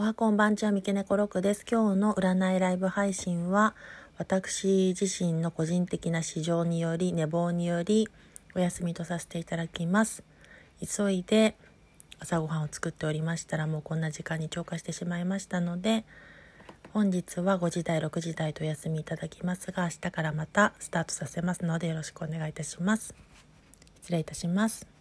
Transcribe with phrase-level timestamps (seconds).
[0.00, 1.62] おはこんばんちは三毛猫六です。
[1.70, 3.74] 今日の占いライブ配信は、
[4.16, 8.08] 私自身の個人的な市場により、寝坊により、
[8.54, 10.24] お休みとさせていただきます。
[10.80, 11.54] 急いで
[12.18, 16.06] 朝ごはんを作っておりましたら、もうこんな時間に超過してしまいましたので、
[16.94, 23.14] 本日は5時台、6時台とお休みいただきますが、明日からまたスタートさせますので、よろしくお願いいたします。
[24.00, 24.99] 失礼いたします。